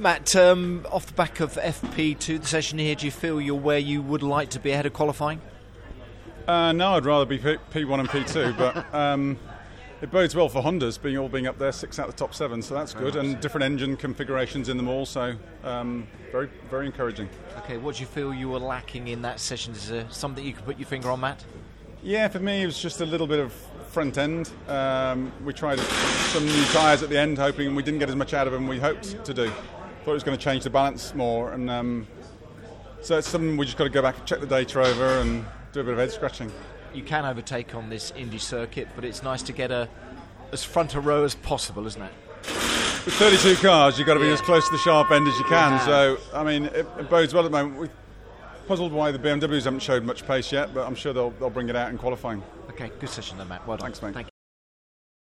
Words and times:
Matt, 0.00 0.36
um, 0.36 0.86
off 0.92 1.06
the 1.06 1.12
back 1.14 1.40
of 1.40 1.54
FP2, 1.54 2.40
the 2.40 2.46
session 2.46 2.78
here, 2.78 2.94
do 2.94 3.04
you 3.04 3.10
feel 3.10 3.40
you're 3.40 3.56
where 3.56 3.78
you 3.78 4.00
would 4.00 4.22
like 4.22 4.50
to 4.50 4.60
be 4.60 4.70
ahead 4.70 4.86
of 4.86 4.92
qualifying? 4.92 5.40
Uh, 6.46 6.70
no, 6.70 6.94
I'd 6.94 7.04
rather 7.04 7.26
be 7.26 7.38
P- 7.38 7.56
P1 7.72 7.98
and 7.98 8.08
P2, 8.08 8.56
but 8.58 8.94
um, 8.94 9.36
it 10.00 10.12
bodes 10.12 10.36
well 10.36 10.48
for 10.48 10.62
Hondas 10.62 11.02
being 11.02 11.18
all 11.18 11.28
being 11.28 11.48
up 11.48 11.58
there, 11.58 11.72
six 11.72 11.98
out 11.98 12.08
of 12.08 12.14
the 12.14 12.18
top 12.18 12.32
seven, 12.32 12.62
so 12.62 12.74
that's 12.74 12.94
good, 12.94 13.16
and 13.16 13.40
different 13.40 13.64
engine 13.64 13.96
configurations 13.96 14.68
in 14.68 14.76
them 14.76 14.86
all, 14.86 15.04
so 15.04 15.34
um, 15.64 16.06
very, 16.30 16.48
very 16.70 16.86
encouraging. 16.86 17.28
Okay, 17.58 17.76
what 17.76 17.96
do 17.96 18.00
you 18.02 18.06
feel 18.06 18.32
you 18.32 18.50
were 18.50 18.60
lacking 18.60 19.08
in 19.08 19.22
that 19.22 19.40
session? 19.40 19.72
Is 19.72 19.88
there 19.88 20.06
something 20.10 20.44
you 20.44 20.52
could 20.52 20.64
put 20.64 20.78
your 20.78 20.86
finger 20.86 21.10
on, 21.10 21.18
Matt? 21.18 21.44
Yeah, 22.04 22.28
for 22.28 22.38
me, 22.38 22.62
it 22.62 22.66
was 22.66 22.80
just 22.80 23.00
a 23.00 23.06
little 23.06 23.26
bit 23.26 23.40
of 23.40 23.52
front 23.88 24.16
end. 24.16 24.48
Um, 24.68 25.32
we 25.44 25.52
tried 25.52 25.80
some 25.80 26.46
new 26.46 26.64
tyres 26.66 27.02
at 27.02 27.08
the 27.08 27.18
end, 27.18 27.36
hoping 27.36 27.74
we 27.74 27.82
didn't 27.82 27.98
get 27.98 28.08
as 28.08 28.14
much 28.14 28.32
out 28.32 28.46
of 28.46 28.52
them 28.52 28.68
we 28.68 28.78
hoped 28.78 29.24
to 29.24 29.34
do. 29.34 29.50
Thought 30.08 30.12
it 30.12 30.14
was 30.14 30.24
going 30.24 30.38
to 30.38 30.42
change 30.42 30.64
the 30.64 30.70
balance 30.70 31.14
more, 31.14 31.52
and 31.52 31.68
um, 31.68 32.06
so 33.02 33.18
it's 33.18 33.28
something 33.28 33.58
we 33.58 33.66
just 33.66 33.76
got 33.76 33.84
to 33.84 33.90
go 33.90 34.00
back 34.00 34.16
and 34.16 34.26
check 34.26 34.40
the 34.40 34.46
data 34.46 34.80
over 34.80 35.18
and 35.18 35.44
do 35.72 35.80
a 35.80 35.84
bit 35.84 35.92
of 35.92 35.98
head 35.98 36.10
scratching. 36.10 36.50
You 36.94 37.02
can 37.02 37.26
overtake 37.26 37.74
on 37.74 37.90
this 37.90 38.10
Indy 38.16 38.38
circuit, 38.38 38.88
but 38.96 39.04
it's 39.04 39.22
nice 39.22 39.42
to 39.42 39.52
get 39.52 39.70
a 39.70 39.86
as 40.50 40.64
front 40.64 40.94
a 40.94 41.00
row 41.00 41.24
as 41.24 41.34
possible, 41.34 41.86
isn't 41.86 42.00
it? 42.00 42.10
With 43.04 43.12
32 43.16 43.56
cars, 43.56 43.98
you've 43.98 44.06
got 44.06 44.14
to 44.14 44.20
be 44.20 44.28
Yeah. 44.28 44.32
as 44.32 44.40
close 44.40 44.64
to 44.64 44.72
the 44.72 44.78
sharp 44.78 45.10
end 45.10 45.28
as 45.28 45.38
you 45.38 45.44
can. 45.44 45.72
Yeah. 45.72 45.84
So, 45.84 46.16
I 46.32 46.42
mean, 46.42 46.64
it, 46.64 46.86
it 46.98 47.10
bodes 47.10 47.34
well 47.34 47.44
at 47.44 47.52
the 47.52 47.62
moment. 47.62 47.78
We're 47.78 47.90
puzzled 48.66 48.92
why 48.94 49.10
the 49.12 49.18
BMWs 49.18 49.64
haven't 49.64 49.80
showed 49.80 50.04
much 50.04 50.26
pace 50.26 50.50
yet, 50.50 50.72
but 50.72 50.86
I'm 50.86 50.94
sure 50.94 51.12
they'll, 51.12 51.32
they'll 51.32 51.50
bring 51.50 51.68
it 51.68 51.76
out 51.76 51.90
in 51.90 51.98
qualifying. 51.98 52.42
Okay, 52.70 52.90
good 52.98 53.10
session 53.10 53.36
then, 53.36 53.48
Matt. 53.48 53.68
Well 53.68 53.76
done. 53.76 53.88
Thanks, 53.92 54.00
mate. 54.00 54.14
Thank. 54.14 54.28